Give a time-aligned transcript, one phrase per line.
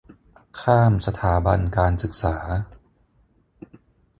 [0.59, 2.35] ข้ามสถาบันการศึกษา